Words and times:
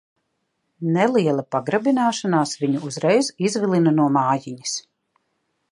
Neliela 0.95 1.43
pagrabināšanās 1.55 2.55
viņu 2.63 2.81
uzreiz 2.91 3.31
izvilina 3.49 3.93
no 4.01 4.11
mājiņas. 4.19 4.77